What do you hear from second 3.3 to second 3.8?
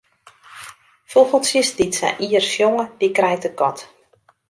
de kat.